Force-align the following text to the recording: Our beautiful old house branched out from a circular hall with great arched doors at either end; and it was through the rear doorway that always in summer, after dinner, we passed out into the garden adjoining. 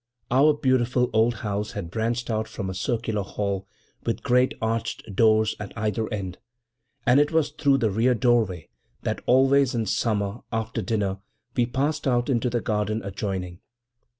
Our 0.31 0.55
beautiful 0.55 1.11
old 1.13 1.35
house 1.45 1.75
branched 1.75 2.31
out 2.31 2.47
from 2.47 2.71
a 2.71 2.73
circular 2.73 3.21
hall 3.21 3.67
with 4.03 4.23
great 4.23 4.55
arched 4.59 5.15
doors 5.15 5.55
at 5.59 5.71
either 5.77 6.11
end; 6.11 6.39
and 7.05 7.19
it 7.19 7.31
was 7.31 7.51
through 7.51 7.77
the 7.77 7.91
rear 7.91 8.15
doorway 8.15 8.69
that 9.03 9.21
always 9.27 9.75
in 9.75 9.85
summer, 9.85 10.39
after 10.51 10.81
dinner, 10.81 11.19
we 11.55 11.67
passed 11.67 12.07
out 12.07 12.29
into 12.31 12.49
the 12.49 12.61
garden 12.61 13.03
adjoining. 13.03 13.59